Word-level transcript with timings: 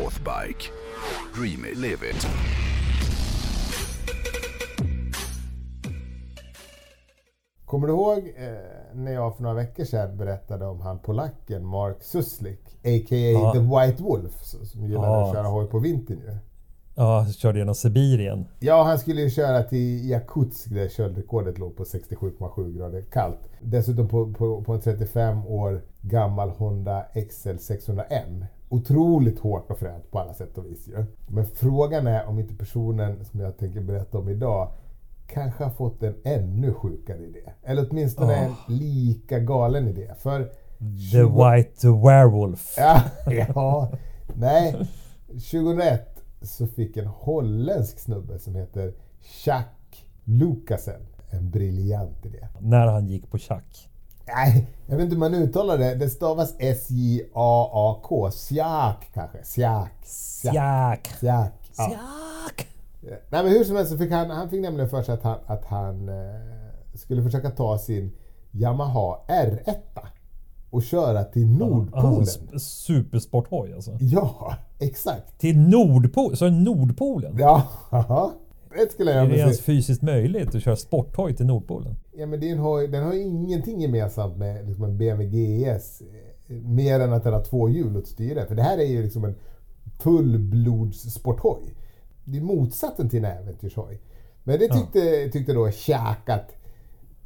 Northbike. 0.00 0.70
Dream 1.34 1.64
it, 1.64 1.76
live 1.76 2.10
it. 2.10 2.26
Kommer 7.64 7.86
du 7.86 7.92
ihåg 7.92 8.18
eh, 8.18 8.52
när 8.94 9.12
jag 9.12 9.36
för 9.36 9.42
några 9.42 9.54
veckor 9.56 9.84
sedan 9.84 10.16
berättade 10.16 10.66
om 10.66 10.80
han 10.80 10.98
polacken 10.98 11.66
Mark 11.66 11.96
Suslik, 12.02 12.60
a.k.a. 12.84 13.30
Ja. 13.32 13.52
The 13.52 13.58
White 13.58 14.02
Wolf, 14.02 14.42
som 14.44 14.86
gillade 14.86 15.06
Ja. 15.06 15.26
att 15.28 15.34
köra 15.34 15.46
hoj 15.46 15.66
på 15.66 15.78
vintern 15.78 16.18
ju. 16.18 16.36
Ja, 16.94 17.26
körde 17.38 17.58
genom 17.58 17.74
Sibirien. 17.74 18.46
Ja, 18.60 18.82
han 18.82 18.98
skulle 18.98 19.20
ju 19.20 19.30
köra 19.30 19.62
till 19.62 20.08
Jakutsk 20.10 20.70
där 20.70 20.88
köldrekordet 20.88 21.58
låg 21.58 21.76
på 21.76 21.84
67,7 21.84 22.76
grader 22.78 23.02
kallt. 23.02 23.40
Dessutom 23.60 24.08
på, 24.08 24.32
på, 24.32 24.62
på 24.64 24.72
en 24.72 24.80
35 24.80 25.46
år 25.46 25.82
gammal 26.00 26.50
Honda 26.50 27.02
XL 27.30 27.48
600M. 27.48 28.46
Otroligt 28.72 29.38
hårt 29.38 29.70
och 29.70 29.78
fränt 29.78 30.10
på 30.10 30.18
alla 30.18 30.34
sätt 30.34 30.58
och 30.58 30.66
vis 30.66 30.88
ju. 30.88 31.04
Men 31.28 31.46
frågan 31.46 32.06
är 32.06 32.26
om 32.26 32.38
inte 32.38 32.54
personen 32.54 33.24
som 33.24 33.40
jag 33.40 33.58
tänker 33.58 33.80
berätta 33.80 34.18
om 34.18 34.28
idag 34.28 34.72
kanske 35.26 35.64
har 35.64 35.70
fått 35.70 36.02
en 36.02 36.14
ännu 36.24 36.74
sjukare 36.74 37.18
idé. 37.18 37.52
Eller 37.62 37.86
åtminstone 37.90 38.34
en 38.36 38.54
lika 38.68 39.38
galen 39.38 39.88
idé. 39.88 40.14
För 40.18 40.44
The 41.12 41.22
White 41.22 41.88
Werewolf. 41.88 42.74
Ja, 42.78 43.02
ja. 43.26 43.92
Nej. 44.34 44.88
2001 45.26 46.24
så 46.42 46.66
fick 46.66 46.96
en 46.96 47.06
holländsk 47.06 47.98
snubbe 47.98 48.38
som 48.38 48.54
heter 48.54 48.94
Jack 49.44 50.06
Lucasen 50.24 51.00
en 51.30 51.50
briljant 51.50 52.26
idé. 52.26 52.48
När 52.60 52.86
han 52.86 53.06
gick 53.06 53.30
på 53.30 53.38
tjack. 53.38 53.89
Nej, 54.34 54.66
jag 54.86 54.96
vet 54.96 55.02
inte 55.04 55.14
hur 55.14 55.20
man 55.20 55.34
uttalar 55.34 55.78
det. 55.78 55.94
Det 55.94 56.10
stavas 56.10 56.54
S-J-A-A-K. 56.58 58.30
Sjack 58.30 59.10
kanske. 59.14 59.38
Sjack. 59.44 59.92
Sjack. 60.04 61.08
Sjack. 61.76 62.66
Ja. 63.02 63.10
Nej 63.30 63.42
men 63.44 63.48
hur 63.52 63.64
som 63.64 63.76
helst 63.76 63.92
så 63.92 63.98
fick 63.98 64.12
han, 64.12 64.30
han 64.30 64.48
fick 64.50 64.60
nämligen 64.62 64.90
för 64.90 65.02
sig 65.02 65.14
att 65.14 65.22
han, 65.22 65.38
att 65.46 65.64
han 65.64 66.08
eh, 66.08 66.14
skulle 66.94 67.22
försöka 67.22 67.50
ta 67.50 67.78
sin 67.78 68.12
Yamaha 68.50 69.16
R1 69.28 69.74
och 70.70 70.82
köra 70.82 71.24
till 71.24 71.46
Nordpolen. 71.46 72.06
Alltså, 72.18 72.40
sp- 72.40 72.58
supersporthoj 72.58 73.74
alltså. 73.74 73.96
Ja, 74.00 74.54
exakt. 74.78 75.38
Till 75.38 75.58
Nordpolen? 75.58 76.36
Så 76.36 76.48
Nordpolen? 76.48 77.36
Ja. 77.38 77.62
Det 78.76 78.92
skulle 78.92 79.10
jag 79.10 79.24
Är 79.24 79.28
det 79.28 79.36
ens 79.38 79.56
se. 79.56 79.62
fysiskt 79.62 80.02
möjligt 80.02 80.54
att 80.54 80.62
köra 80.62 80.76
sporthoj 80.76 81.36
till 81.36 81.46
Nordpolen? 81.46 81.94
Ja, 82.12 82.26
men 82.26 82.40
det 82.40 82.48
är 82.48 82.52
en 82.52 82.58
hoj, 82.58 82.88
den 82.88 83.04
har 83.04 83.12
ju 83.14 83.20
ingenting 83.22 83.80
gemensamt 83.80 84.36
med 84.36 84.66
liksom 84.68 84.84
en 84.84 84.98
BMW 84.98 85.26
GS. 85.30 86.00
eh, 86.00 86.06
Mer 86.56 87.00
än 87.00 87.12
att 87.12 87.24
den 87.24 87.32
har 87.32 87.44
två 87.44 87.68
hjul 87.68 87.96
åt 87.96 88.06
styret. 88.06 88.48
För 88.48 88.54
det 88.54 88.62
här 88.62 88.78
är 88.78 88.84
ju 88.86 89.02
liksom 89.02 89.24
en 89.24 89.34
fullblods-sporthoj. 90.02 91.74
Det 92.24 92.38
är 92.38 92.42
motsatsen 92.42 93.08
till 93.08 93.24
en 93.24 93.30
äventyrshoj. 93.38 94.00
Men 94.44 94.58
det 94.58 94.68
tyckte, 94.68 95.28
tyckte 95.32 95.52
då 95.52 95.70
Tjack 95.70 96.28
att 96.28 96.56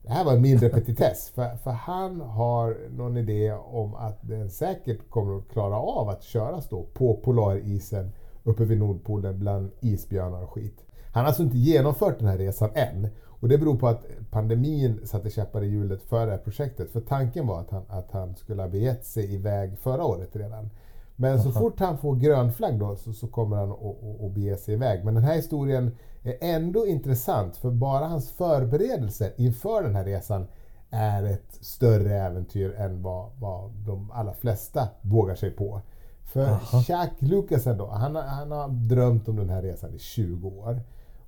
det 0.03 0.11
här 0.13 0.25
var 0.25 0.33
en 0.33 0.43
mindre 0.43 0.69
petitess. 0.69 1.29
För, 1.35 1.57
för 1.57 1.71
han 1.71 2.21
har 2.21 2.77
någon 2.97 3.17
idé 3.17 3.53
om 3.53 3.95
att 3.95 4.19
den 4.23 4.51
säkert 4.51 5.11
kommer 5.11 5.39
att 5.39 5.49
klara 5.49 5.77
av 5.77 6.09
att 6.09 6.23
köras 6.23 6.69
då 6.69 6.83
på 6.95 7.15
polarisen 7.17 8.11
uppe 8.45 8.65
vid 8.65 8.79
Nordpolen 8.79 9.39
bland 9.39 9.71
isbjörnar 9.81 10.43
och 10.43 10.51
skit. 10.51 10.85
Han 11.15 11.21
har 11.21 11.29
alltså 11.29 11.43
inte 11.43 11.59
genomfört 11.59 12.19
den 12.19 12.29
här 12.29 12.39
resan 12.39 12.71
än. 12.75 13.09
Och 13.27 13.49
det 13.49 13.59
beror 13.59 13.77
på 13.77 13.89
att 13.89 14.05
pandemin 14.31 15.07
satte 15.07 15.31
käppar 15.31 15.65
i 15.65 15.67
hjulet 15.67 16.03
för 16.03 16.27
det 16.27 16.33
här 16.33 16.39
projektet. 16.39 16.91
För 16.91 17.01
tanken 17.01 17.47
var 17.47 17.61
att 17.61 17.71
han, 17.71 17.83
att 17.89 18.13
han 18.13 18.37
skulle 18.37 18.63
ha 18.63 18.69
begett 18.69 19.07
sig 19.07 19.35
iväg 19.35 19.79
förra 19.79 20.05
året 20.05 20.37
redan. 20.37 20.71
Men 21.17 21.43
så 21.43 21.53
fort 21.53 21.81
han 21.81 21.99
får 21.99 22.17
grön 22.17 22.53
flagg 22.53 22.79
då 22.79 22.97
så, 22.97 23.13
så 23.13 23.27
kommer 23.27 23.57
han 23.57 23.71
att, 23.71 24.33
bege 24.35 24.57
sig 24.57 24.75
iväg. 24.75 25.05
Men 25.05 25.15
den 25.15 25.23
här 25.23 25.37
historien 25.37 25.97
är 26.23 26.37
ändå 26.41 26.87
intressant 26.87 27.57
för 27.57 27.71
bara 27.71 28.07
hans 28.07 28.31
förberedelser 28.31 29.33
inför 29.37 29.83
den 29.83 29.95
här 29.95 30.05
resan 30.05 30.47
är 30.91 31.23
ett 31.25 31.59
större 31.61 32.15
äventyr 32.15 32.75
än 32.75 33.03
vad, 33.03 33.31
vad 33.39 33.71
de 33.71 34.11
allra 34.11 34.35
flesta 34.35 34.89
vågar 35.03 35.35
sig 35.35 35.51
på. 35.51 35.81
För 36.25 36.59
Jack 36.89 37.13
Lucasen 37.19 37.79
då, 37.79 37.87
han, 37.87 38.17
han 38.17 38.51
har 38.51 38.69
drömt 38.69 39.29
om 39.29 39.37
den 39.37 39.51
här 39.51 39.63
resan 39.63 39.95
i 39.95 39.99
20 39.99 40.49
år. 40.49 40.81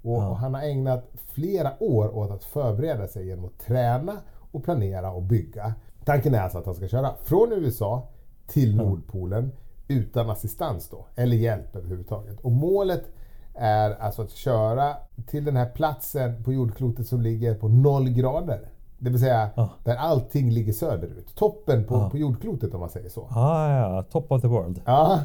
Och, 0.06 0.16
och 0.30 0.36
han 0.36 0.54
har 0.54 0.62
ägnat 0.62 1.04
flera 1.32 1.82
år 1.82 2.16
åt 2.16 2.30
att 2.30 2.44
förbereda 2.44 3.06
sig 3.08 3.26
genom 3.26 3.44
att 3.44 3.58
träna 3.58 4.12
och 4.52 4.64
planera 4.64 5.12
och 5.12 5.22
bygga. 5.22 5.74
Tanken 6.04 6.34
är 6.34 6.40
alltså 6.40 6.58
att 6.58 6.66
han 6.66 6.74
ska 6.74 6.88
köra 6.88 7.10
från 7.24 7.52
USA 7.52 8.08
till 8.46 8.76
Nordpolen 8.76 9.52
utan 9.88 10.30
assistans 10.30 10.88
då, 10.88 11.06
eller 11.16 11.36
hjälp 11.36 11.76
överhuvudtaget. 11.76 12.40
Och 12.40 12.52
målet 12.52 13.02
är 13.54 13.90
alltså 13.90 14.22
att 14.22 14.30
köra 14.30 14.94
till 15.26 15.44
den 15.44 15.56
här 15.56 15.66
platsen 15.70 16.44
på 16.44 16.52
jordklotet 16.52 17.06
som 17.06 17.20
ligger 17.20 17.54
på 17.54 17.68
noll 17.68 18.08
grader. 18.08 18.68
Det 18.98 19.10
vill 19.10 19.20
säga 19.20 19.48
Ja. 19.56 19.68
där 19.84 19.96
allting 19.96 20.50
ligger 20.50 20.72
söderut. 20.72 21.34
Toppen 21.36 21.84
på, 21.84 22.10
på 22.10 22.18
jordklotet 22.18 22.74
om 22.74 22.80
man 22.80 22.90
säger 22.90 23.08
så. 23.08 23.28
Ah, 23.30 23.78
ja, 23.78 24.02
top 24.02 24.32
of 24.32 24.42
the 24.42 24.48
world. 24.48 24.80
Ja, 24.84 25.20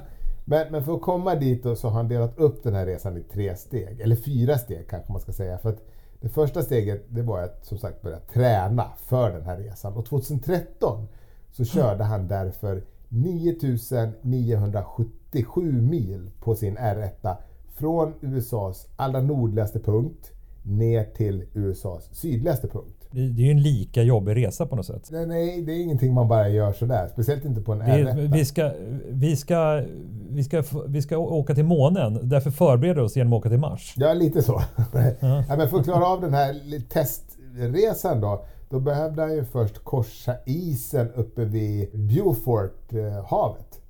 men, 0.46 0.72
men 0.72 0.84
för 0.84 0.94
att 0.94 1.02
komma 1.02 1.36
dit 1.36 1.64
då 1.64 1.76
så 1.76 1.88
har 1.88 1.96
han 1.96 2.08
delat 2.08 2.38
upp 2.38 2.64
den 2.64 2.76
här 2.76 2.86
resan 2.86 3.18
i 3.18 3.24
tre 3.24 3.56
steg. 3.56 4.00
Eller 4.00 4.16
fyra 4.16 4.58
steg 4.58 4.88
kanske 4.90 5.12
man 5.12 5.22
ska 5.22 5.32
säga. 5.32 5.58
För 5.58 5.70
att 5.70 5.82
det 6.22 6.30
första 6.30 6.62
steget 6.62 7.06
det 7.10 7.22
var 7.22 7.42
att 7.42 7.66
som 7.66 7.78
sagt 7.78 8.02
börja 8.02 8.20
träna 8.20 8.92
för 8.98 9.32
den 9.32 9.46
här 9.46 9.58
resan. 9.58 9.94
Och 9.94 10.06
2013 10.06 11.08
så 11.52 11.66
körde 11.66 12.04
han 12.04 12.28
därför 12.28 12.84
9977 13.10 15.82
mil 15.82 16.32
på 16.40 16.56
sin 16.56 16.78
R1 16.78 17.36
från 17.74 18.14
USAs 18.22 18.88
allra 18.96 19.22
nordligaste 19.22 19.80
punkt 19.80 20.32
ner 20.64 21.04
till 21.04 21.46
USAs 21.54 22.10
sydligaste 22.12 22.68
punkt. 22.68 23.01
Det, 23.12 23.28
det 23.28 23.42
är 23.42 23.46
ju 23.46 23.52
en 23.52 23.62
lika 23.62 24.04
jobbig 24.04 24.36
resa 24.36 24.66
på 24.66 24.76
något 24.76 24.86
sätt. 24.86 25.10
Nej, 25.12 25.26
Nej, 25.26 25.62
det 25.62 25.72
är 25.72 25.84
ingenting 25.84 26.14
man 26.14 26.28
bara 26.28 26.50
gör 26.50 26.74
sådär. 26.74 27.08
Speciellt 27.14 27.46
inte 27.46 27.62
på 27.62 27.72
en 27.72 27.80
Det 27.80 27.86
R1. 27.86 28.10
är, 28.10 28.28
vi, 28.28 28.46
ska, 28.46 28.72
vi, 29.10 29.36
ska, 29.36 29.84
vi, 30.30 30.44
ska, 30.44 30.64
vi 30.88 31.02
ska 31.02 31.18
åka 31.18 31.56
till 31.56 31.66
månen. 31.66 32.20
Därför 32.30 32.52
förbereder 32.52 33.02
vi 33.02 33.08
oss 33.08 33.16
genom 33.16 33.34
att 33.34 33.40
åka 33.40 33.50
till 33.50 33.60
Mars. 33.60 33.94
Ja, 33.98 34.14
lite 34.14 34.42
så. 34.42 34.62
ja. 35.20 35.44
men 35.48 35.70
för 35.70 35.78
att 35.78 35.84
klara 35.84 36.06
av 36.06 36.22
den 36.22 36.34
här 36.34 36.80
testresan 36.90 38.22
då, 38.22 38.46
då 38.70 38.80
behövde 38.80 39.22
han 39.22 39.36
ju 39.36 39.46
först 39.46 39.84
korsa 39.84 40.36
isen 40.46 41.12
uppe 41.12 41.46
vid 41.46 41.90
Beaufort-havet. 41.94 43.82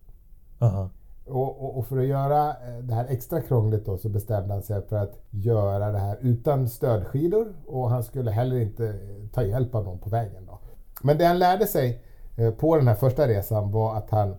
Aha. 0.60 0.90
Och, 1.26 1.64
och, 1.64 1.78
och 1.78 1.88
för 1.88 1.98
att 1.98 2.06
göra 2.06 2.50
eh, 2.50 2.84
det 2.84 2.94
här 2.94 3.06
extra 3.09 3.42
krångligt 3.42 3.86
då 3.86 3.98
så 3.98 4.09
bestämde 4.09 4.54
han 4.54 4.64
sig 4.64 4.82
för 4.88 4.96
att 4.96 5.20
göra 5.30 5.92
det 5.92 6.00
här 6.00 6.18
utan 6.22 6.70
stödskidor 6.70 7.54
och 7.68 7.90
han 7.90 8.04
skulle 8.04 8.32
heller 8.32 8.59
inte 8.59 8.88
eh, 8.88 8.94
ta 9.34 9.44
hjälp 9.44 9.76
av 9.76 9.84
någon 9.84 10.00
på 10.00 10.10
vägen. 10.10 10.46
Då. 10.46 10.60
Men 11.02 11.18
det 11.18 11.26
han 11.26 11.40
lärde 11.40 11.68
sig 11.68 12.04
eh, 12.38 12.52
på 12.52 12.76
den 12.78 12.88
här 12.88 12.96
första 12.96 13.28
resan 13.28 13.72
var 13.72 13.96
att 13.96 14.10
han, 14.10 14.36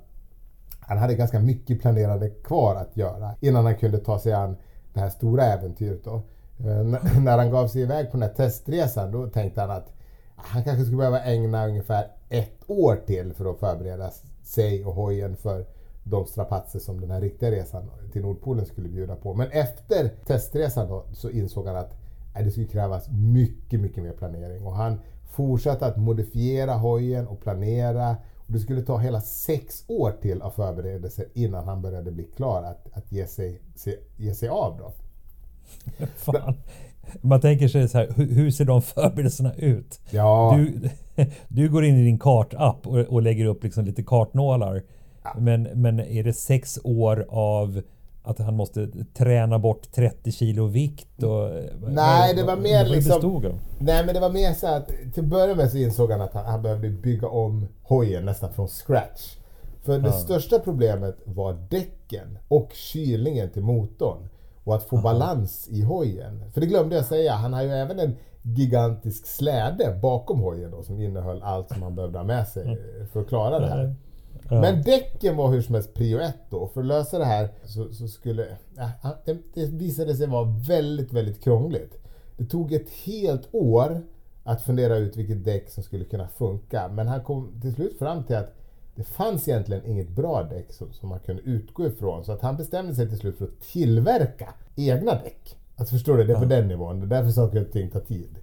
han 0.80 0.98
hade 0.98 1.14
ganska 1.14 1.40
mycket 1.40 1.80
planerande 1.80 2.30
kvar 2.30 2.74
att 2.76 2.96
göra 2.96 3.30
innan 3.40 3.64
han 3.64 3.76
kunde 3.76 3.98
ta 3.98 4.18
sig 4.18 4.32
an 4.32 4.56
det 4.94 5.00
här 5.00 5.10
stora 5.10 5.44
äventyret. 5.44 6.04
Då. 6.04 6.22
N- 6.58 6.98
När 7.24 7.38
han 7.38 7.50
gav 7.50 7.68
sig 7.68 7.82
iväg 7.82 8.10
på 8.10 8.16
den 8.16 8.28
här 8.28 8.34
testresan 8.34 9.12
då 9.12 9.26
tänkte 9.26 9.60
han 9.60 9.70
att 9.70 9.92
ah, 10.36 10.42
han 10.44 10.64
kanske 10.64 10.84
skulle 10.84 10.98
behöva 10.98 11.20
ägna 11.20 11.66
ungefär 11.66 12.06
ett 12.28 12.58
år 12.66 12.96
till 13.06 13.34
för 13.34 13.50
att 13.50 13.58
förbereda 13.58 14.10
sig 14.42 14.84
och 14.84 14.94
hojen 14.94 15.36
för 15.36 15.66
de 16.04 16.26
strapatser 16.26 16.78
som 16.78 17.00
den 17.00 17.10
här 17.10 17.20
riktiga 17.20 17.50
resan 17.50 17.90
till 18.12 18.22
Nordpolen 18.22 18.66
skulle 18.66 18.88
bjuda 18.88 19.16
på. 19.16 19.34
Men 19.34 19.50
efter 19.50 20.10
testresan 20.26 20.88
då, 20.88 21.04
så 21.12 21.30
insåg 21.30 21.66
han 21.66 21.76
att 21.76 21.96
det 22.34 22.50
skulle 22.50 22.66
krävas 22.66 23.08
mycket, 23.10 23.80
mycket 23.80 24.02
mer 24.02 24.12
planering. 24.12 24.66
Och 24.66 24.72
han 24.74 25.00
fortsatte 25.30 25.86
att 25.86 25.96
modifiera 25.96 26.72
hojen 26.74 27.26
och 27.26 27.40
planera. 27.40 28.16
Och 28.46 28.52
det 28.52 28.58
skulle 28.58 28.82
ta 28.82 28.98
hela 28.98 29.20
sex 29.20 29.84
år 29.88 30.12
till 30.22 30.42
av 30.42 30.50
förberedelser 30.50 31.26
innan 31.34 31.64
han 31.68 31.82
började 31.82 32.10
bli 32.10 32.24
klar 32.24 32.62
att, 32.62 32.86
att 32.92 33.12
ge, 33.12 33.26
sig, 33.26 33.60
se, 33.74 33.96
ge 34.16 34.34
sig 34.34 34.48
av. 34.48 34.78
Då. 34.78 34.92
Fan. 36.16 36.54
Man 37.20 37.40
tänker 37.40 37.68
sig 37.68 37.88
så 37.88 37.98
här, 37.98 38.12
hur, 38.16 38.26
hur 38.26 38.50
ser 38.50 38.64
de 38.64 38.82
förberedelserna 38.82 39.54
ut? 39.54 40.00
Ja, 40.10 40.56
Du, 40.56 40.90
du 41.48 41.68
går 41.68 41.84
in 41.84 41.96
i 41.96 42.04
din 42.04 42.18
kartapp 42.18 42.86
och, 42.86 42.98
och 42.98 43.22
lägger 43.22 43.44
upp 43.44 43.64
liksom 43.64 43.84
lite 43.84 44.02
kartnålar. 44.02 44.82
Men, 45.38 45.62
men 45.62 46.00
är 46.00 46.24
det 46.24 46.32
sex 46.32 46.78
år 46.84 47.26
av 47.28 47.82
att 48.22 48.38
han 48.38 48.56
måste 48.56 48.88
träna 49.14 49.58
bort 49.58 49.92
30 49.92 50.32
kilo 50.32 50.66
vikt? 50.66 51.22
Och, 51.22 51.50
Nej, 51.88 52.34
det 52.34 52.42
var 52.42 52.56
mer 52.56 52.84
vad 52.84 52.90
liksom-? 52.90 53.20
Nej 53.78 54.06
men 54.06 54.14
det 54.14 54.20
var 54.20 54.30
mer 54.30 54.52
så 54.52 54.66
att 54.66 54.88
till 54.88 55.22
att 55.22 55.24
börja 55.24 55.54
med 55.54 55.70
så 55.70 55.76
insåg 55.78 56.10
han 56.10 56.20
att 56.20 56.34
han, 56.34 56.46
han 56.46 56.62
behövde 56.62 56.90
bygga 56.90 57.28
om 57.28 57.68
hojen 57.82 58.24
nästan 58.24 58.52
från 58.52 58.68
scratch. 58.68 59.36
För 59.84 59.98
det 59.98 60.12
största 60.12 60.58
problemet 60.58 61.16
var 61.24 61.52
däcken 61.70 62.38
och 62.48 62.70
kylningen 62.72 63.50
till 63.50 63.62
motorn. 63.62 64.28
Och 64.64 64.74
att 64.74 64.84
få 64.84 64.96
balans 64.96 65.68
i 65.70 65.82
hojen. 65.82 66.50
För 66.54 66.60
det 66.60 66.66
glömde 66.66 66.96
jag 66.96 67.04
säga, 67.04 67.32
han 67.32 67.52
har 67.52 67.62
ju 67.62 67.70
även 67.70 67.98
en 67.98 68.16
gigantisk 68.42 69.26
släde 69.26 69.98
bakom 70.02 70.40
hojen 70.40 70.70
då, 70.70 70.82
som 70.82 71.00
innehöll 71.00 71.42
allt 71.42 71.68
som 71.68 71.82
han 71.82 71.94
behövde 71.94 72.18
ha 72.18 72.24
med 72.24 72.48
sig 72.48 72.78
för 73.12 73.20
att 73.20 73.28
klara 73.28 73.58
det 73.58 73.66
här. 73.66 73.94
Men 74.50 74.82
däcken 74.82 75.36
var 75.36 75.50
hur 75.50 75.62
som 75.62 75.74
helst 75.74 75.94
prio 75.94 76.18
ett 76.18 76.50
då. 76.50 76.68
För 76.68 76.80
att 76.80 76.86
lösa 76.86 77.18
det 77.18 77.24
här 77.24 77.48
så, 77.64 77.92
så 77.92 78.08
skulle... 78.08 78.46
Ja, 78.76 79.16
det, 79.24 79.38
det 79.54 79.66
visade 79.66 80.14
sig 80.16 80.26
vara 80.26 80.44
väldigt, 80.68 81.12
väldigt 81.12 81.44
krångligt. 81.44 81.98
Det 82.36 82.44
tog 82.44 82.72
ett 82.72 82.90
helt 83.04 83.48
år 83.52 84.02
att 84.44 84.62
fundera 84.62 84.96
ut 84.96 85.16
vilket 85.16 85.44
däck 85.44 85.70
som 85.70 85.82
skulle 85.82 86.04
kunna 86.04 86.28
funka. 86.28 86.88
Men 86.88 87.08
han 87.08 87.24
kom 87.24 87.60
till 87.60 87.74
slut 87.74 87.98
fram 87.98 88.24
till 88.24 88.36
att 88.36 88.54
det 88.94 89.04
fanns 89.04 89.48
egentligen 89.48 89.86
inget 89.86 90.08
bra 90.08 90.42
däck 90.42 90.72
som, 90.72 90.92
som 90.92 91.08
man 91.08 91.18
kunde 91.20 91.42
utgå 91.42 91.86
ifrån. 91.86 92.24
Så 92.24 92.32
att 92.32 92.42
han 92.42 92.56
bestämde 92.56 92.94
sig 92.94 93.08
till 93.08 93.18
slut 93.18 93.38
för 93.38 93.44
att 93.44 93.60
tillverka 93.60 94.54
egna 94.76 95.14
däck. 95.14 95.56
Alltså 95.76 95.94
förstår 95.94 96.16
du, 96.16 96.24
det 96.24 96.32
är 96.32 96.38
på 96.38 96.44
den 96.44 96.68
nivån. 96.68 97.00
Det 97.00 97.06
är 97.06 97.08
därför 97.08 97.30
saker 97.30 97.60
och 97.60 97.72
ting 97.72 97.90
tar 97.90 98.00
tid. 98.00 98.38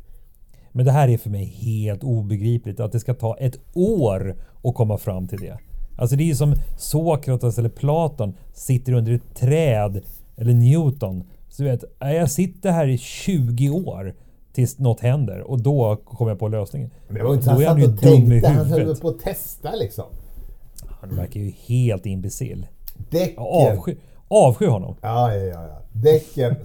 Men 0.72 0.86
det 0.86 0.92
här 0.92 1.08
är 1.08 1.18
för 1.18 1.30
mig 1.30 1.46
helt 1.46 2.04
obegripligt 2.04 2.80
att 2.80 2.92
det 2.92 3.00
ska 3.00 3.14
ta 3.14 3.38
ett 3.38 3.60
år 3.74 4.36
att 4.64 4.76
komma 4.76 4.98
fram 4.98 5.28
till 5.28 5.40
det. 5.40 5.58
Alltså 6.00 6.16
det 6.16 6.30
är 6.30 6.36
som 6.36 6.56
Sokrates 6.78 7.58
eller 7.58 7.70
Platon 7.70 8.34
sitter 8.54 8.94
under 8.94 9.14
ett 9.14 9.36
träd 9.36 10.02
eller 10.38 10.54
Newton. 10.54 11.24
Så 11.50 11.64
vet, 11.64 11.84
jag 12.00 12.32
sitter 12.32 12.72
här 12.72 12.88
i 12.88 12.98
20 12.98 13.70
år 13.70 14.14
tills 14.54 14.80
något 14.80 15.00
händer 15.00 15.40
och 15.40 15.62
då 15.62 15.96
kommer 15.96 16.32
jag 16.32 16.40
på 16.40 16.48
lösningen. 16.48 16.92
Men 17.08 17.18
det 17.18 17.24
var 17.24 17.34
inte 17.34 17.54
då 17.54 17.62
är 17.62 17.68
han 17.68 17.82
ju 17.82 17.88
dum 17.88 18.32
i 18.32 18.46
han 18.46 18.66
höll 18.66 18.96
på 18.96 19.10
att 19.10 19.20
testa 19.20 19.76
liksom. 19.76 20.06
Han 21.02 21.16
verkar 21.16 21.40
ju 21.40 21.52
helt 21.68 22.06
imbecill. 22.06 22.68
Däcken. 23.10 23.38
Avsky, 23.38 23.96
avsky 24.28 24.66
honom. 24.66 24.96
Ja, 25.02 25.36
ja, 25.36 25.44
ja. 25.44 25.68
ja. 25.68 25.82
Däcken 25.92 26.56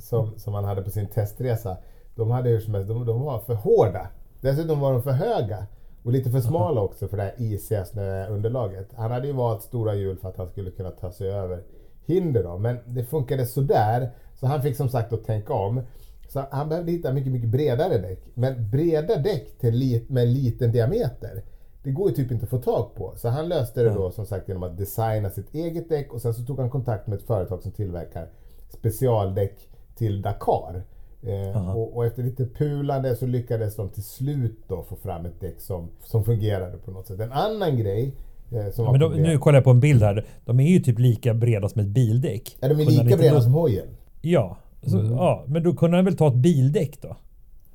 som, 0.00 0.38
som 0.38 0.54
han 0.54 0.64
hade 0.64 0.82
på 0.82 0.90
sin 0.90 1.06
testresa, 1.06 1.76
de, 2.14 2.30
hade 2.30 2.60
som 2.60 2.74
helst, 2.74 2.88
de, 2.88 3.06
de 3.06 3.20
var 3.20 3.38
för 3.38 3.54
hårda. 3.54 4.08
Dessutom 4.40 4.80
var 4.80 4.92
de 4.92 5.02
för 5.02 5.12
höga. 5.12 5.66
Och 6.02 6.12
lite 6.12 6.30
för 6.30 6.40
smala 6.40 6.80
också 6.80 7.08
för 7.08 7.16
det 7.16 7.22
här 7.22 7.34
isiga 7.38 7.84
snöunderlaget. 7.84 8.88
Han 8.96 9.10
hade 9.10 9.26
ju 9.26 9.32
valt 9.32 9.62
stora 9.62 9.94
hjul 9.94 10.16
för 10.18 10.28
att 10.28 10.36
han 10.36 10.48
skulle 10.48 10.70
kunna 10.70 10.90
ta 10.90 11.12
sig 11.12 11.30
över 11.30 11.62
hinder 12.06 12.42
då. 12.42 12.58
Men 12.58 12.78
det 12.86 13.04
funkade 13.04 13.46
sådär. 13.46 14.10
Så 14.34 14.46
han 14.46 14.62
fick 14.62 14.76
som 14.76 14.88
sagt 14.88 15.12
att 15.12 15.24
tänka 15.24 15.52
om. 15.52 15.80
Så 16.28 16.44
han 16.50 16.68
behövde 16.68 16.92
hitta 16.92 17.12
mycket, 17.12 17.32
mycket 17.32 17.48
bredare 17.48 17.98
däck. 17.98 18.20
Men 18.34 18.70
breda 18.70 19.16
däck 19.16 19.58
till 19.58 19.74
li- 19.74 20.04
med 20.08 20.28
liten 20.28 20.72
diameter, 20.72 21.42
det 21.82 21.90
går 21.90 22.08
ju 22.10 22.14
typ 22.16 22.30
inte 22.30 22.44
att 22.44 22.50
få 22.50 22.58
tag 22.58 22.94
på. 22.94 23.12
Så 23.16 23.28
han 23.28 23.48
löste 23.48 23.82
det 23.82 23.90
då 23.90 24.10
som 24.10 24.26
sagt 24.26 24.48
genom 24.48 24.62
att 24.62 24.76
designa 24.78 25.30
sitt 25.30 25.54
eget 25.54 25.88
däck 25.88 26.12
och 26.14 26.22
sen 26.22 26.34
så 26.34 26.42
tog 26.42 26.58
han 26.58 26.70
kontakt 26.70 27.06
med 27.06 27.18
ett 27.18 27.26
företag 27.26 27.62
som 27.62 27.72
tillverkar 27.72 28.28
specialdäck 28.68 29.68
till 29.96 30.22
Dakar. 30.22 30.82
Eh, 31.22 31.76
och, 31.76 31.96
och 31.96 32.06
efter 32.06 32.22
lite 32.22 32.46
pulande 32.46 33.16
så 33.16 33.26
lyckades 33.26 33.76
de 33.76 33.88
till 33.88 34.02
slut 34.02 34.58
då 34.68 34.82
få 34.82 34.96
fram 34.96 35.26
ett 35.26 35.40
däck 35.40 35.60
som, 35.60 35.88
som 36.04 36.24
fungerade 36.24 36.76
på 36.76 36.90
något 36.90 37.06
sätt. 37.06 37.20
En 37.20 37.32
annan 37.32 37.76
grej 37.78 38.14
eh, 38.52 38.70
som 38.72 38.84
var 38.84 38.92
Men 38.92 39.00
de, 39.00 39.22
nu 39.22 39.38
kollar 39.38 39.56
jag 39.56 39.64
på 39.64 39.70
en 39.70 39.80
bild 39.80 40.02
här. 40.02 40.26
De 40.44 40.60
är 40.60 40.68
ju 40.68 40.80
typ 40.80 40.98
lika 40.98 41.34
breda 41.34 41.68
som 41.68 41.80
ett 41.80 41.86
bildäck. 41.88 42.56
Ja, 42.60 42.68
de 42.68 42.80
är 42.80 42.84
lika 42.84 43.16
breda 43.16 43.34
då- 43.34 43.40
som 43.40 43.52
hojen. 43.52 43.86
Ja, 44.22 44.56
så, 44.82 44.98
Mm. 44.98 45.12
ja, 45.12 45.44
men 45.46 45.62
då 45.62 45.72
kunde 45.74 45.96
han 45.96 46.04
väl 46.04 46.16
ta 46.16 46.28
ett 46.28 46.34
bildäck 46.34 46.98
då? 47.02 47.16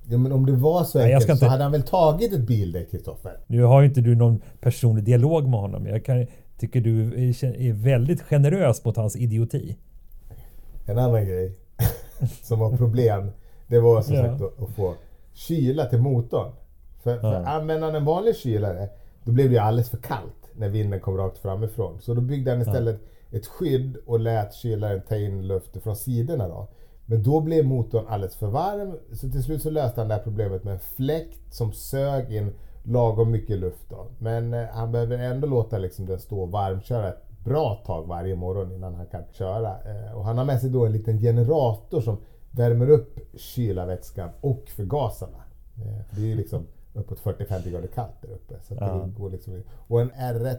Ja, 0.08 0.18
men 0.18 0.32
om 0.32 0.46
det 0.46 0.52
var 0.52 0.84
så 0.84 0.98
Nej, 1.00 1.14
enkelt 1.14 1.30
inte- 1.30 1.40
så 1.40 1.46
hade 1.46 1.64
han 1.64 1.72
väl 1.72 1.84
tagit 1.84 2.34
ett 2.34 2.48
bildäck, 2.48 2.92
Kristoffer? 2.92 3.38
Nu 3.48 3.64
har 3.64 3.82
ju 3.82 3.88
inte 3.88 4.02
du 4.02 4.16
någon 4.16 4.42
personlig 4.62 5.04
dialog 5.04 5.48
med 5.48 5.60
honom. 5.60 5.86
Jag 5.86 6.06
kan, 6.06 6.28
tycker 6.60 6.82
du 6.82 7.04
är 7.04 7.74
väldigt 7.74 8.22
generös 8.22 8.86
mot 8.86 8.98
hans 8.98 9.16
idioti. 9.16 9.76
En 10.86 10.98
annan 10.98 11.26
grej 11.26 11.56
som 12.44 12.60
var 12.60 12.78
problem, 12.78 13.32
det 13.68 13.80
var 13.80 14.02
som 14.02 14.16
Ja. 14.16 14.22
sagt 14.24 14.42
att, 14.42 14.62
att 14.64 14.76
få 14.76 14.94
kyla 15.34 15.86
till 15.86 16.00
motorn. 16.02 16.52
För, 17.04 17.20
för 17.20 17.34
använder 17.44 17.88
han 17.88 17.96
en 17.96 18.06
vanlig 18.06 18.36
kylare, 18.36 18.90
då 19.24 19.32
blev 19.32 19.48
det 19.50 19.54
ju 19.54 19.60
alldeles 19.60 19.90
för 19.90 19.98
kallt 19.98 20.50
när 20.54 20.70
vinden 20.70 21.00
kom 21.00 21.18
rakt 21.18 21.38
framifrån. 21.38 21.98
Så 22.02 22.14
då 22.14 22.22
byggde 22.22 22.52
han 22.52 22.62
istället 22.62 23.02
ett 23.32 23.46
skydd 23.48 23.98
och 24.06 24.20
lät 24.20 24.54
kylaren 24.54 25.02
ta 25.10 25.16
in 25.16 25.48
luft 25.48 25.84
från 25.84 25.96
sidorna 25.96 26.48
då. 26.48 26.68
Men 27.06 27.24
då 27.24 27.42
blev 27.42 27.66
motorn 27.66 28.06
alldeles 28.08 28.36
för 28.36 28.48
varm, 28.48 28.98
så 29.14 29.30
till 29.30 29.44
slut 29.44 29.62
så 29.62 29.70
löste 29.70 30.02
han 30.02 30.08
det 30.08 30.14
här 30.16 30.24
problemet 30.24 30.64
med 30.64 30.74
en 30.74 30.80
fläkt 30.80 31.54
som 31.54 31.74
sög 31.74 32.32
in 32.34 32.54
lagom 32.84 33.32
mycket 33.32 33.58
luft 33.60 33.90
då. 33.90 34.08
Men 34.18 34.54
eh, 34.54 34.66
han 34.74 34.92
behöver 34.92 35.18
ändå 35.18 35.48
låta 35.48 35.78
liksom 35.78 36.06
den 36.06 36.20
stå 36.20 36.42
och 36.42 36.52
varmköra 36.52 37.10
ett 37.10 37.25
bra 37.46 37.76
tag 37.86 38.08
varje 38.08 38.36
morgon 38.36 38.72
innan 38.72 38.96
han 38.96 39.06
kan 39.06 39.24
köra. 39.32 39.70
Eh, 39.70 40.18
och 40.18 40.24
han 40.24 40.38
har 40.38 40.46
med 40.46 40.62
sig 40.62 40.70
då 40.70 40.86
en 40.86 40.92
liten 40.92 41.20
generator 41.20 42.02
som 42.02 42.18
värmer 42.52 42.90
upp 42.90 43.20
kylarvätskan 43.34 44.30
och 44.42 44.64
förgasarna. 44.70 45.38
Eh, 45.78 46.18
det 46.18 46.32
är 46.32 46.36
liksom 46.36 46.68
uppåt 46.94 47.20
40-50 47.20 47.70
grader 47.70 47.88
kallt 47.88 48.22
där 48.22 48.30
uppe. 48.30 48.56
Så 48.62 48.74
att 48.74 48.80
det 48.80 49.22
går 49.22 49.30
liksom, 49.30 49.64
och 49.88 50.02
en 50.02 50.12
R1 50.12 50.58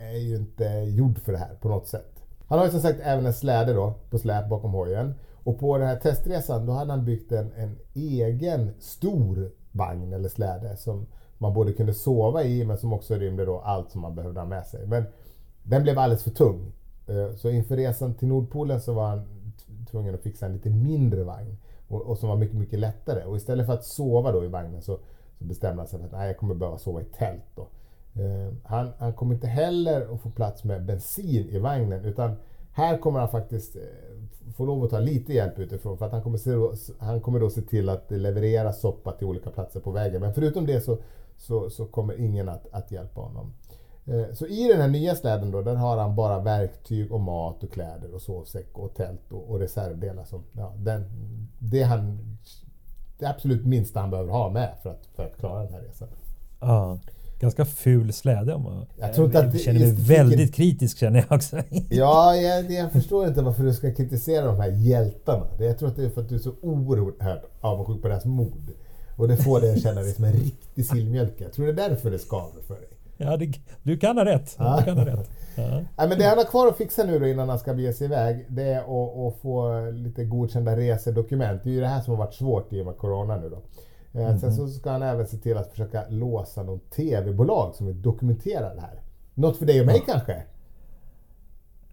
är 0.00 0.18
ju 0.18 0.36
inte 0.36 0.64
gjord 0.68 1.18
för 1.18 1.32
det 1.32 1.38
här 1.38 1.54
på 1.60 1.68
något 1.68 1.86
sätt. 1.86 2.24
Han 2.46 2.58
har 2.58 2.66
ju 2.66 2.72
som 2.72 2.80
sagt 2.80 3.00
även 3.02 3.26
en 3.26 3.34
släde 3.34 3.72
då 3.72 3.94
på 4.10 4.18
släp 4.18 4.48
bakom 4.48 4.72
hojen. 4.72 5.14
Och 5.44 5.58
på 5.58 5.78
den 5.78 5.86
här 5.86 5.96
testresan 5.96 6.66
då 6.66 6.72
hade 6.72 6.92
han 6.92 7.04
byggt 7.04 7.32
en, 7.32 7.52
en 7.56 7.78
egen 7.94 8.70
stor 8.78 9.50
vagn 9.72 10.12
eller 10.12 10.28
släde 10.28 10.76
som 10.76 11.06
man 11.38 11.54
både 11.54 11.72
kunde 11.72 11.94
sova 11.94 12.44
i 12.44 12.64
men 12.64 12.78
som 12.78 12.92
också 12.92 13.14
rymde 13.14 13.44
då 13.44 13.58
allt 13.58 13.90
som 13.90 14.00
man 14.00 14.14
behövde 14.14 14.40
ha 14.40 14.46
med 14.46 14.66
sig. 14.66 14.86
Men 14.86 15.04
den 15.62 15.82
blev 15.82 15.98
alldeles 15.98 16.22
för 16.24 16.30
tung. 16.30 16.72
Eh, 17.06 17.34
så 17.36 17.50
inför 17.50 17.76
resan 17.76 18.14
till 18.14 18.28
Nordpolen 18.28 18.80
så 18.80 18.92
var 18.92 19.08
han 19.08 19.24
tvungen 19.90 20.14
att 20.14 20.20
fixa 20.22 20.46
en 20.46 20.52
lite 20.52 20.70
mindre 20.70 21.24
vagn. 21.24 21.56
Och, 21.88 22.02
och 22.02 22.18
som 22.18 22.28
var 22.28 22.36
mycket, 22.36 22.56
mycket 22.56 22.78
lättare. 22.78 23.24
Och 23.24 23.36
istället 23.36 23.66
för 23.66 23.72
att 23.74 23.84
sova 23.84 24.32
då 24.32 24.44
i 24.44 24.48
vagnen 24.48 24.82
så, 24.82 24.98
så 25.38 25.44
bestämde 25.44 25.80
han 25.82 25.88
sig 25.88 25.98
för 25.98 26.06
att 26.06 26.12
nej, 26.12 26.26
jag 26.26 26.36
kommer 26.38 26.54
behöva 26.54 26.78
sova 26.78 27.00
i 27.00 27.04
tält 27.04 27.44
då. 27.54 27.62
Eh, 28.22 28.52
Han, 28.64 28.90
han 28.98 29.12
kommer 29.12 29.34
inte 29.34 29.46
heller 29.46 30.14
att 30.14 30.20
få 30.20 30.30
plats 30.30 30.64
med 30.64 30.84
bensin 30.84 31.48
i 31.50 31.58
vagnen 31.58 32.04
utan 32.04 32.36
här 32.72 32.98
kommer 32.98 33.20
han 33.20 33.28
faktiskt 33.28 33.76
eh, 33.76 33.82
få 34.56 34.64
lov 34.64 34.84
att 34.84 34.90
ta 34.90 34.98
lite 34.98 35.32
hjälp 35.32 35.58
utifrån 35.58 35.98
för 35.98 36.06
att 36.06 36.12
han 36.12 36.22
kommer, 36.22 36.38
se, 36.38 36.50
då- 36.52 36.74
han 36.98 37.20
kommer 37.20 37.40
då 37.40 37.50
se 37.50 37.60
till 37.62 37.88
att 37.88 38.10
leverera 38.10 38.72
soppa 38.72 39.12
till 39.12 39.26
olika 39.26 39.50
platser 39.50 39.80
på 39.80 39.90
vägen. 39.90 40.20
Men 40.20 40.34
förutom 40.34 40.66
det 40.66 40.80
så, 40.80 40.98
så, 41.36 41.70
så 41.70 41.86
kommer 41.86 42.20
ingen 42.20 42.48
att, 42.48 42.66
att 42.72 42.92
hjälpa 42.92 43.20
honom. 43.20 43.52
Eh, 44.10 44.34
Så 44.34 44.46
i 44.46 44.68
den 44.68 44.80
här 44.80 44.88
nya 44.88 45.14
släden 45.14 45.50
då, 45.50 45.62
där 45.62 45.74
har 45.74 45.96
han 45.96 46.14
bara 46.16 46.38
verktyg 46.40 47.12
och 47.12 47.20
mat 47.20 47.62
och 47.62 47.72
kläder 47.72 48.14
och 48.14 48.22
sovsäck 48.22 48.78
och 48.78 48.94
tält 48.94 49.32
och, 49.32 49.50
och 49.50 49.58
reservdelar. 49.60 50.24
Som, 50.24 50.42
ja, 50.52 50.72
den, 50.78 51.04
det, 51.58 51.82
han, 51.82 52.18
det 53.18 53.26
absolut 53.26 53.66
minsta 53.66 54.00
han 54.00 54.10
behöver 54.10 54.32
ha 54.32 54.50
med 54.50 54.70
för 54.82 54.90
att, 54.90 55.06
för 55.14 55.26
att 55.26 55.36
klara 55.38 55.64
den 55.64 55.72
här 55.72 55.80
resan. 55.80 56.08
Ja. 56.60 56.98
Ganska 57.40 57.64
ful 57.64 58.12
släde 58.12 58.54
om 58.54 58.62
man... 58.62 58.86
Jag 58.98 59.14
tror 59.14 59.26
inte 59.26 59.38
att 59.38 59.52
det- 59.52 59.58
känner 59.58 59.80
mig 59.80 59.92
väldigt 59.92 60.54
kritisk 60.54 60.98
känner 60.98 61.18
jag 61.28 61.36
också. 61.36 61.56
Ja, 61.90 62.36
jag, 62.36 62.70
jag 62.70 62.92
förstår 62.92 63.26
inte 63.28 63.42
varför 63.42 63.64
du 63.64 63.74
ska 63.74 63.94
kritisera 63.94 64.46
de 64.46 64.56
här 64.60 64.70
hjältarna. 64.70 65.46
Det- 65.58 65.64
Jag 65.64 65.78
tror 65.78 65.88
att 65.88 65.96
det 65.96 66.04
är 66.04 66.10
för 66.10 66.20
att 66.20 66.28
du 66.28 66.34
är 66.34 66.38
så 66.38 66.52
oerhört 66.62 67.42
avundsjuk 67.60 68.02
på 68.02 68.08
deras 68.08 68.24
mod. 68.24 68.70
Och 69.16 69.28
det 69.28 69.36
får 69.36 69.60
dig 69.60 69.72
att 69.72 69.82
känna 69.82 70.00
dig 70.00 70.12
som 70.12 70.24
en 70.24 70.32
riktig 70.32 70.86
sillmjölk. 70.86 71.34
Jag 71.38 71.52
tror 71.52 71.66
det 71.66 71.72
är 71.84 71.88
därför 71.88 72.10
det 72.10 72.18
skaver 72.18 72.62
för 72.62 72.74
dig. 72.74 72.88
Ja, 73.20 73.36
det, 73.36 73.52
du 73.82 73.98
kan 73.98 74.16
ha 74.18 74.24
rätt. 74.24 74.56
Ja. 74.58 74.76
Du 74.78 74.84
kan 74.84 74.98
ha 74.98 75.06
rätt. 75.06 75.30
Ja. 75.56 75.68
Nej, 75.98 76.08
men 76.08 76.18
det 76.18 76.24
han 76.24 76.38
har 76.38 76.44
kvar 76.44 76.68
att 76.68 76.76
fixa 76.76 77.04
nu 77.04 77.18
då 77.18 77.26
innan 77.26 77.48
han 77.48 77.58
ska 77.58 77.74
bege 77.74 77.92
sig 77.92 78.04
iväg, 78.04 78.46
det 78.48 78.62
är 78.62 78.78
att, 78.80 79.16
att 79.34 79.40
få 79.42 79.80
lite 79.90 80.24
godkända 80.24 80.76
resedokument. 80.76 81.62
Det 81.64 81.70
är 81.70 81.72
ju 81.72 81.80
det 81.80 81.86
här 81.86 82.00
som 82.00 82.10
har 82.14 82.18
varit 82.24 82.34
svårt 82.34 82.72
i 82.72 82.82
och 82.82 82.86
med 82.86 82.96
Corona 82.96 83.36
nu 83.36 83.48
då. 83.48 83.62
Eh, 84.20 84.36
Sen 84.36 84.52
så 84.52 84.68
ska 84.68 84.90
han 84.90 85.02
även 85.02 85.26
se 85.26 85.36
till 85.36 85.56
att 85.56 85.70
försöka 85.70 86.04
låsa 86.08 86.62
någon 86.62 86.78
TV-bolag 86.80 87.74
som 87.74 87.86
vill 87.86 88.02
dokumentera 88.02 88.74
det 88.74 88.80
här. 88.80 89.00
Något 89.34 89.56
för 89.56 89.66
dig 89.66 89.80
och 89.80 89.86
mig 89.86 90.02
kanske? 90.06 90.42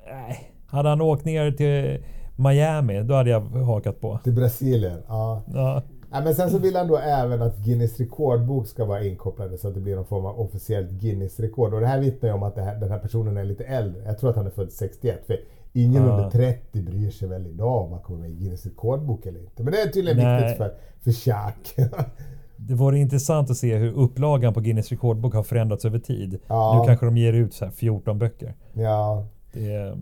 Nej. 0.06 0.52
Hade 0.68 0.90
han 0.90 1.02
åkt 1.02 1.26
ner 1.26 1.52
till 1.52 2.04
Miami, 2.36 3.04
då 3.04 3.14
hade 3.14 3.30
jag 3.30 3.42
hakat 3.42 4.02
på. 4.02 4.20
Till 4.24 4.34
Brasilien? 4.34 5.04
Ja. 5.08 5.44
Ja. 5.54 5.82
Ja, 6.12 6.22
men 6.22 6.36
sen 6.36 6.50
så 6.50 6.58
vill 6.58 6.76
han 6.76 6.88
då 6.88 6.98
även 6.98 7.42
att 7.42 7.58
Guinness 7.58 8.00
rekordbok 8.00 8.68
ska 8.68 8.86
vara 8.86 9.04
inkopplade 9.04 9.58
så 9.58 9.68
att 9.68 9.74
det 9.74 9.80
blir 9.80 9.96
någon 9.96 10.06
form 10.06 10.26
av 10.26 10.40
officiellt 10.40 10.92
Guinness-rekord. 10.92 11.74
Och 11.74 11.80
det 11.82 11.88
här 11.88 12.00
vittnar 12.00 12.30
ju 12.30 12.36
om 12.36 12.44
att 12.44 12.58
här, 12.58 12.76
den 12.76 12.92
här 12.92 13.00
personen 13.00 13.38
är 13.38 13.44
lite 13.44 13.64
äldre. 13.64 14.04
Jag 14.06 14.18
tror 14.18 14.30
att 14.30 14.36
han 14.36 14.46
är 14.46 14.50
född 14.52 14.72
61. 14.72 15.24
För 15.28 15.38
ingen 15.74 16.04
Ja. 16.04 16.10
under 16.10 16.30
30 16.30 16.82
bryr 16.82 17.12
sig 17.12 17.28
väl 17.28 17.48
idag 17.48 17.86
om 17.86 17.92
han 17.92 18.02
kommer 18.02 18.20
med 18.20 18.30
i 18.30 18.34
Guinness 18.34 18.66
rekordbok 18.66 19.26
eller 19.26 19.40
inte. 19.40 19.64
Men 19.64 19.74
det 19.74 19.82
är 19.82 19.88
tydligen 19.88 20.18
Nej. 20.24 20.42
viktigt 20.42 20.58
för, 20.58 20.74
för 21.04 21.12
Chuck. 21.12 21.90
Det 22.58 22.74
vore 22.74 23.00
intressant 23.00 23.50
att 23.52 23.58
se 23.58 23.76
hur 23.76 23.92
upplagan 23.94 24.54
på 24.54 24.60
Guinness 24.60 24.90
rekordbok 24.90 25.34
har 25.34 25.44
förändrats 25.44 25.86
över 25.86 26.00
tid. 26.00 26.40
Ja. 26.48 26.80
Nu 26.82 26.88
kanske 26.88 27.06
de 27.06 27.18
ger 27.18 27.34
ut 27.34 27.54
så 27.54 27.66
här 27.66 27.72
14 27.72 28.20
böcker. 28.20 28.54
ja. 28.74 29.26
Det 29.54 29.98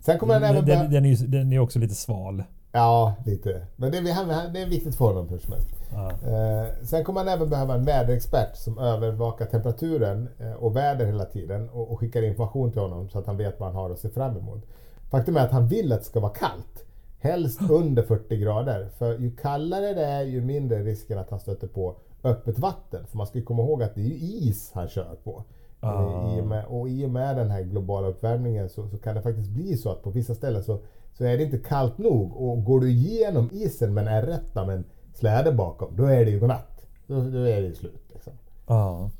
Sen 0.00 0.18
kommer 0.18 0.34
han 0.34 0.42
den, 0.42 0.50
även... 0.50 0.66
den, 0.66 0.90
den, 0.90 1.04
är 1.04 1.26
den 1.26 1.52
är 1.52 1.58
också 1.58 1.78
lite 1.78 1.94
sval. 1.94 2.42
Ja, 2.72 3.14
lite. 3.26 3.66
Men 3.76 3.90
det 3.90 3.98
är, 3.98 4.52
det 4.52 4.60
är 4.62 4.66
viktigt 4.66 4.96
för 4.96 5.04
honom 5.04 5.28
hur 5.28 5.38
som 5.38 5.52
helst. 5.52 5.68
Ja. 5.92 6.10
Eh, 6.10 6.66
sen 6.82 7.04
kommer 7.04 7.20
han 7.20 7.28
även 7.28 7.50
behöva 7.50 7.74
en 7.74 7.84
väderexpert 7.84 8.56
som 8.56 8.78
övervakar 8.78 9.46
temperaturen 9.46 10.28
eh, 10.38 10.52
och 10.52 10.76
väder 10.76 11.06
hela 11.06 11.24
tiden 11.24 11.70
och, 11.70 11.92
och 11.92 12.00
skickar 12.00 12.22
information 12.22 12.72
till 12.72 12.80
honom 12.80 13.08
så 13.08 13.18
att 13.18 13.26
han 13.26 13.36
vet 13.36 13.60
vad 13.60 13.68
han 13.68 13.76
har 13.76 13.90
att 13.90 13.98
se 13.98 14.08
fram 14.08 14.36
emot. 14.36 14.64
Faktum 15.10 15.36
är 15.36 15.40
att 15.40 15.52
han 15.52 15.68
vill 15.68 15.92
att 15.92 15.98
det 15.98 16.04
ska 16.04 16.20
vara 16.20 16.32
kallt. 16.32 16.84
Helst 17.18 17.60
under 17.70 18.02
40 18.02 18.36
grader. 18.36 18.88
För 18.98 19.18
ju 19.18 19.36
kallare 19.36 19.94
det 19.94 20.04
är 20.04 20.22
ju 20.22 20.40
mindre 20.40 20.82
risken 20.82 21.18
att 21.18 21.30
han 21.30 21.40
stöter 21.40 21.66
på 21.66 21.96
öppet 22.24 22.58
vatten. 22.58 23.06
För 23.06 23.16
man 23.16 23.26
ska 23.26 23.42
komma 23.42 23.62
ihåg 23.62 23.82
att 23.82 23.94
det 23.94 24.00
är 24.00 24.04
ju 24.04 24.14
is 24.14 24.70
han 24.74 24.88
kör 24.88 25.16
på. 25.24 25.44
Ah. 25.80 26.36
I 26.36 26.40
och, 26.40 26.46
med, 26.46 26.64
och 26.64 26.88
i 26.88 27.06
och 27.06 27.10
med 27.10 27.36
den 27.36 27.50
här 27.50 27.62
globala 27.62 28.08
uppvärmningen 28.08 28.68
så, 28.68 28.88
så 28.88 28.98
kan 28.98 29.14
det 29.14 29.22
faktiskt 29.22 29.50
bli 29.50 29.76
så 29.76 29.90
att 29.90 30.02
på 30.02 30.10
vissa 30.10 30.34
ställen 30.34 30.64
så, 30.64 30.78
så 31.18 31.24
är 31.24 31.38
det 31.38 31.44
inte 31.44 31.58
kallt 31.58 31.98
nog. 31.98 32.36
Och 32.36 32.64
går 32.64 32.80
du 32.80 32.90
igenom 32.90 33.50
isen 33.52 33.94
med 33.94 34.08
en 34.08 34.24
R1 34.24 34.66
med 34.66 34.76
en 34.76 34.84
släde 35.14 35.52
bakom, 35.52 35.96
då 35.96 36.04
är 36.04 36.24
det 36.24 36.30
ju 36.30 36.40
godnatt. 36.40 36.86
Då, 37.06 37.14
då 37.20 37.38
är 37.38 37.60
det 37.60 37.66
ju 37.66 37.74
slut. 37.74 38.02
Liksom. 38.12 38.32
Ja. 38.66 39.10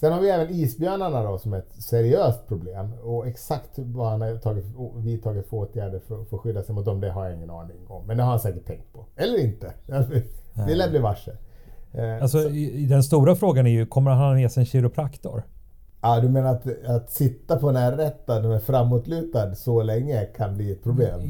Sen 0.00 0.12
har 0.12 0.20
vi 0.20 0.30
även 0.30 0.50
isbjörnarna 0.50 1.22
då 1.22 1.38
som 1.38 1.52
ett 1.54 1.72
seriöst 1.82 2.48
problem. 2.48 2.92
Och 3.02 3.26
exakt 3.26 3.70
vad 3.78 4.10
han 4.10 4.20
har 4.20 4.36
tagit, 4.36 4.64
vidtagit 4.96 5.48
för 5.48 5.56
åtgärder 5.56 5.98
för, 5.98 6.24
för 6.24 6.36
att 6.36 6.42
skydda 6.42 6.62
sig 6.62 6.74
mot 6.74 6.84
dem, 6.84 7.00
det 7.00 7.10
har 7.10 7.24
jag 7.24 7.34
ingen 7.36 7.50
aning 7.50 7.76
om. 7.88 8.06
Men 8.06 8.16
det 8.16 8.22
har 8.22 8.30
han 8.30 8.40
säkert 8.40 8.66
tänkt 8.66 8.92
på. 8.92 9.06
Eller 9.16 9.38
inte. 9.44 9.72
Vi 10.66 10.74
lär 10.74 10.90
bli 10.90 10.98
varse. 10.98 11.30
Eh, 11.92 12.22
Alltså, 12.22 12.42
så- 12.42 12.48
den 12.88 13.02
stora 13.02 13.34
frågan 13.34 13.66
är 13.66 13.70
ju, 13.70 13.86
kommer 13.86 14.10
han 14.10 14.20
ha 14.28 14.34
med 14.34 14.52
sig 14.52 14.60
en 14.60 14.66
kiropraktor? 14.66 15.42
Ja, 16.06 16.20
du 16.20 16.28
menar 16.28 16.50
att, 16.54 16.84
att 16.86 17.10
sitta 17.10 17.56
på 17.56 17.68
en 17.68 17.76
R1 17.76 18.12
när 18.26 18.54
är 18.54 18.58
framåtlutad 18.58 19.54
så 19.54 19.82
länge 19.82 20.24
kan 20.36 20.56
bli 20.56 20.72
ett 20.72 20.82
problem? 20.82 21.20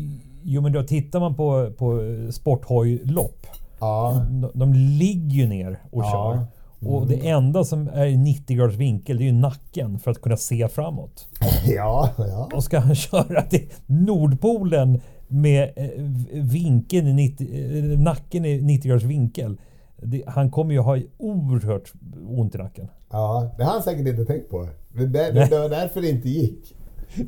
Jo 0.42 0.62
men 0.62 0.72
då 0.72 0.82
tittar 0.82 1.20
man 1.20 1.34
på, 1.34 1.70
på 1.78 2.00
sporthojlopp. 2.30 3.46
Ja, 3.80 4.26
De, 4.30 4.50
de 4.54 4.72
ligger 4.74 5.36
ju 5.36 5.46
ner 5.46 5.78
och 5.90 6.02
Ja. 6.02 6.10
kör. 6.12 6.46
Och 6.88 7.06
det 7.06 7.28
enda 7.28 7.64
som 7.64 7.88
är 7.88 8.06
i 8.06 8.16
90 8.16 8.56
graders 8.56 8.74
vinkel 8.74 9.16
det 9.18 9.22
är 9.24 9.26
ju 9.26 9.32
nacken 9.32 9.98
för 9.98 10.10
att 10.10 10.20
kunna 10.20 10.36
se 10.36 10.68
framåt. 10.68 11.28
ja, 11.66 12.10
ja. 12.18 12.48
Och 12.54 12.64
ska 12.64 12.78
han 12.78 12.94
köra 12.94 13.42
till 13.42 13.68
Nordpolen 13.86 15.00
med 15.28 15.70
eh, 15.76 15.88
vinkeln 16.32 17.06
i 17.06 17.12
90, 17.12 17.48
eh, 17.94 17.98
nacken 18.00 18.44
i 18.44 18.60
90 18.62 18.88
graders 18.88 19.04
vinkel. 19.04 19.56
Det, 20.02 20.22
han 20.26 20.50
kommer 20.50 20.74
ju 20.74 20.80
ha 20.80 20.98
oerhört 21.18 21.92
ont 22.28 22.54
i 22.54 22.58
nacken. 22.58 22.88
ja. 23.10 23.54
Det 23.58 23.64
har 23.64 23.72
han 23.72 23.82
säkert 23.82 24.06
inte 24.06 24.24
tänkt 24.24 24.50
på. 24.50 24.68
Det, 24.92 25.06
det, 25.06 25.32
det, 25.32 25.58
var 25.60 25.68
därför 25.68 26.00
det 26.00 26.08
inte 26.08 26.28
gick. 26.28 26.76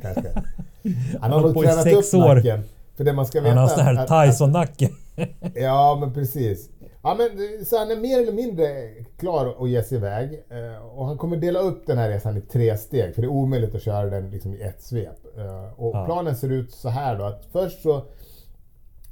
Kanske. 0.01 0.31
Han 1.21 1.31
har 1.31 1.41
nog 1.41 1.55
tränat 1.61 1.83
sex 1.83 2.13
upp 2.13 2.19
år. 2.21 2.35
nacken. 2.35 2.63
För 2.97 3.03
det 3.03 3.13
man 3.13 3.25
ska 3.25 3.41
veta... 3.41 3.49
Han 3.55 3.57
har 3.57 3.67
sån 3.67 3.85
här 3.85 4.25
Tyson-nacke. 4.27 4.89
Ja, 5.55 5.97
men 6.01 6.13
precis. 6.13 6.69
Ja, 7.03 7.15
men, 7.17 7.65
så 7.65 7.77
han 7.77 7.91
är 7.91 7.95
mer 7.95 8.21
eller 8.21 8.31
mindre 8.33 8.65
klar 9.17 9.55
att 9.63 9.69
ge 9.69 9.83
sig 9.83 9.97
iväg. 9.97 10.33
Eh, 10.49 10.85
Och 10.97 11.05
han 11.05 11.17
kommer 11.17 11.37
dela 11.37 11.59
upp 11.59 11.87
den 11.87 11.97
här 11.97 12.09
resan 12.09 12.37
i 12.37 12.41
tre 12.41 12.77
steg. 12.77 13.15
För 13.15 13.21
det 13.21 13.25
är 13.25 13.29
omöjligt 13.31 13.75
att 13.75 13.81
köra 13.81 14.05
den 14.09 14.29
liksom 14.29 14.53
i 14.53 14.61
ett 14.61 14.81
svep. 14.83 15.25
Eh, 15.37 15.79
Och 15.79 15.95
Ja. 15.95 16.05
planen 16.05 16.35
ser 16.35 16.49
ut 16.51 16.71
så 16.71 16.89
här 16.89 17.17
då. 17.17 17.23
Att 17.23 17.45
först 17.51 17.81
så 17.81 18.03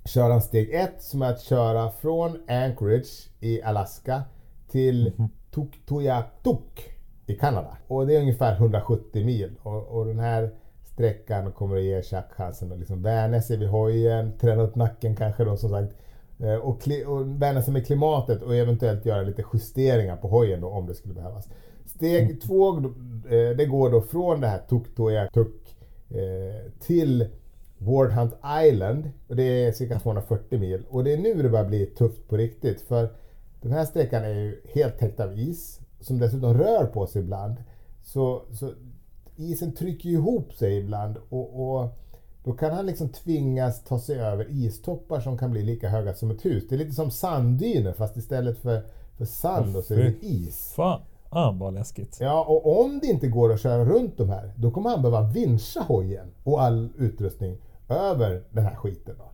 kör 0.07 0.29
han 0.29 0.41
steg 0.41 0.73
ett 0.73 1.03
som 1.03 1.21
är 1.21 1.29
att 1.29 1.41
köra 1.41 1.91
från 1.91 2.37
Anchorage 2.47 3.29
i 3.39 3.61
Alaska 3.61 4.23
till 4.71 5.11
Tuktoyaktuk 5.51 6.97
i 7.25 7.35
Kanada. 7.35 7.77
Och 7.87 8.07
det 8.07 8.15
är 8.15 8.19
ungefär 8.19 8.55
170 8.55 9.25
mil. 9.25 9.55
Och, 9.63 9.87
och 9.87 10.05
den 10.05 10.19
här 10.19 10.51
sträckan 10.83 11.51
kommer 11.51 11.77
att 11.77 11.83
ge 11.83 12.01
Jack 12.11 12.31
chansen 12.31 12.71
att 12.71 12.79
liksom 12.79 13.01
vänja 13.01 13.41
sig 13.41 13.57
vid 13.57 13.69
hojen, 13.69 14.37
träna 14.37 14.61
upp 14.61 14.75
nacken 14.75 15.15
kanske 15.15 15.43
då 15.43 15.57
som 15.57 15.69
sagt. 15.69 15.93
Eh, 16.39 16.55
Och, 16.55 16.81
och 17.07 17.41
vänja 17.41 17.61
sig 17.61 17.73
med 17.73 17.85
klimatet 17.85 18.41
och 18.41 18.55
eventuellt 18.55 19.05
göra 19.05 19.21
lite 19.21 19.43
justeringar 19.53 20.15
på 20.17 20.27
hojen 20.27 20.61
då 20.61 20.69
om 20.69 20.87
det 20.87 20.95
skulle 20.95 21.13
behövas. 21.13 21.49
Steg 21.85 22.41
två, 22.41 22.77
eh, 22.77 23.57
det 23.57 23.65
går 23.65 23.91
då 23.91 24.01
från 24.01 24.41
det 24.41 24.47
här 24.47 24.61
Tuktoyaktuk 24.69 25.75
eh, 26.09 26.71
till 26.79 27.27
Wardhunt 27.77 28.33
Island. 28.65 29.11
Och 29.27 29.35
det 29.35 29.43
är 29.43 29.71
cirka 29.71 29.99
240 29.99 30.59
mil. 30.59 30.83
Och 30.89 31.03
det 31.03 31.13
är 31.13 31.17
nu 31.17 31.43
det 31.43 31.49
börjar 31.49 31.65
bli 31.65 31.85
tufft 31.85 32.27
på 32.27 32.37
riktigt. 32.37 32.81
För 32.81 33.09
den 33.61 33.71
här 33.71 33.85
sträckan 33.85 34.23
är 34.23 34.33
ju 34.33 34.61
helt 34.73 34.99
täckt 34.99 35.19
av 35.19 35.39
is. 35.39 35.79
Som 35.99 36.19
dessutom 36.19 36.53
rör 36.53 36.85
på 36.85 37.07
sig 37.07 37.21
ibland. 37.21 37.55
Så, 38.03 38.41
så 38.51 38.71
isen 39.35 39.73
trycker 39.73 40.09
ihop 40.09 40.53
sig 40.53 40.77
ibland. 40.77 41.17
Och, 41.29 41.79
och 41.79 41.87
då 42.43 42.53
kan 42.53 42.71
han 42.71 42.85
liksom 42.85 43.09
tvingas 43.09 43.83
ta 43.83 43.99
sig 43.99 44.19
över 44.19 44.47
istoppar 44.49 45.19
som 45.19 45.37
kan 45.37 45.51
bli 45.51 45.63
lika 45.63 45.89
höga 45.89 46.13
som 46.13 46.31
ett 46.31 46.45
hus. 46.45 46.63
Det 46.69 46.75
är 46.75 46.79
lite 46.79 46.93
som 46.93 47.11
sanddyner 47.11 47.93
fast 47.93 48.17
istället 48.17 48.57
för, 48.57 48.81
för 49.17 49.25
sand 49.25 49.75
och 49.75 49.83
så 49.83 49.93
är 49.93 49.97
det 49.97 50.27
is. 50.27 50.73
Fan 50.75 51.01
ah, 51.29 51.51
vad 51.51 51.73
läskigt. 51.73 52.17
Ja, 52.21 52.45
och 52.47 52.81
om 52.81 52.99
det 52.99 53.07
inte 53.07 53.27
går 53.27 53.53
att 53.53 53.61
köra 53.61 53.85
runt 53.85 54.17
de 54.17 54.29
här, 54.29 54.51
då 54.55 54.71
kommer 54.71 54.89
han 54.89 55.01
behöva 55.01 55.21
vincha 55.21 55.81
hojen 55.81 56.27
och 56.43 56.61
all 56.61 56.89
utrustning 56.97 57.57
över 57.89 58.43
den 58.49 58.65
här 58.65 58.75
skiten. 58.75 59.15
Då. 59.17 59.29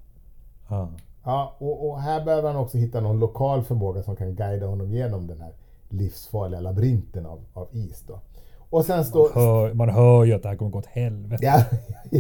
Ah. 0.75 0.88
Ja, 1.24 1.55
och, 1.57 1.89
och 1.89 2.01
här 2.01 2.25
behöver 2.25 2.51
han 2.51 2.62
också 2.62 2.77
hitta 2.77 3.01
någon 3.01 3.19
lokal 3.19 3.63
förmåga 3.63 4.03
som 4.03 4.15
kan 4.15 4.36
guida 4.36 4.65
honom 4.65 4.91
genom 4.91 5.27
den 5.27 5.41
här 5.41 5.53
livsfarliga 5.89 6.60
labyrinten 6.62 7.25
av, 7.25 7.45
av 7.53 7.67
is. 7.72 8.03
Då. 8.07 8.19
Och 8.69 8.86
sen 8.86 9.05
står... 9.05 9.29
Hör, 9.33 9.74
man 9.74 9.89
hör 9.89 10.24
ju 10.24 10.33
att 10.33 10.43
det 10.43 10.50
här 10.50 10.55
kommer 10.55 10.72
gå 10.72 10.79
åt 10.79 10.86
helvete. 10.86 11.45
Ja, 11.45 11.63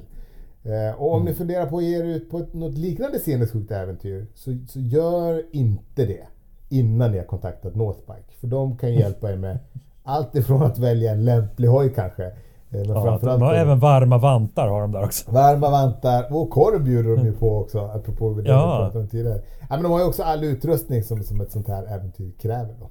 Eh, 0.64 0.94
Och 1.02 1.14
om 1.14 1.24
ni 1.24 1.34
funderar 1.34 1.66
på 1.66 1.78
att 1.78 1.84
ge 1.84 1.98
er 1.98 2.04
ut 2.04 2.30
på 2.30 2.38
ett, 2.38 2.54
något 2.54 2.78
liknande 2.78 3.18
sinnessjukt 3.18 3.70
äventyr, 3.70 4.26
så, 4.34 4.56
så 4.68 4.80
gör 4.80 5.42
inte 5.52 6.06
det 6.06 6.26
innan 6.68 7.10
ni 7.12 7.18
har 7.18 7.24
kontaktat 7.24 7.74
Northbike. 7.74 8.32
För 8.40 8.46
de 8.46 8.76
kan 8.78 8.94
hjälpa 8.94 9.32
er 9.32 9.36
med 9.36 9.58
allt 10.04 10.34
ifrån 10.36 10.62
att 10.62 10.78
välja 10.78 11.12
en 11.12 11.24
lämplig 11.24 11.68
hoj 11.68 11.92
kanske. 11.94 12.24
eh, 12.26 12.32
Men 12.70 12.84
Ja, 12.88 13.18
de 13.22 13.42
har 13.42 13.54
även 13.54 13.78
varma 13.78 14.18
vantar 14.18 14.68
har 14.68 14.80
de 14.80 14.92
där 14.92 15.04
också. 15.04 15.30
Varma 15.30 15.70
vantar 15.70 16.34
och 16.34 16.50
korv 16.50 16.84
bjuder 16.84 17.16
de 17.16 17.24
ju 17.26 17.32
på 17.32 17.58
också, 17.58 17.78
apropå 17.80 18.34
det 18.34 18.48
Ja. 18.48 18.78
vi 18.78 18.84
pratade 18.84 18.98
om 19.04 19.08
tidigare. 19.08 19.40
Ja, 19.60 19.66
men 19.70 19.82
de 19.82 19.92
har 19.92 19.98
ju 20.00 20.06
också 20.06 20.22
all 20.22 20.44
utrustning 20.44 21.02
som, 21.02 21.22
som 21.22 21.40
ett 21.40 21.52
sånt 21.52 21.68
här 21.68 21.94
äventyr 21.94 22.30
kräver. 22.40 22.74
Då. 22.80 22.88